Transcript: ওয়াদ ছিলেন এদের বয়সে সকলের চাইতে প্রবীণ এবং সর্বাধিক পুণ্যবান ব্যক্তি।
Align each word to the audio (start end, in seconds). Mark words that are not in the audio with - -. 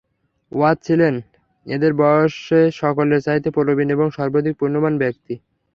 ওয়াদ 0.51 0.77
ছিলেন 0.83 1.13
এদের 1.65 1.91
বয়সে 1.95 2.61
সকলের 2.81 3.19
চাইতে 3.21 3.47
প্রবীণ 3.55 3.87
এবং 3.89 4.07
সর্বাধিক 4.17 4.53
পুণ্যবান 4.59 4.93
ব্যক্তি। 4.97 5.33